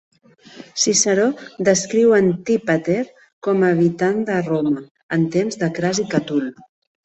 Ciceró 0.83 1.27
descriu 1.69 2.15
Antípater 2.21 3.05
com 3.49 3.61
a 3.61 3.71
habitant 3.77 4.21
de 4.33 4.41
Roma 4.51 4.75
en 5.19 5.31
temps 5.41 5.65
de 5.65 5.75
Cras 5.81 6.05
i 6.07 6.11
Catul. 6.19 6.53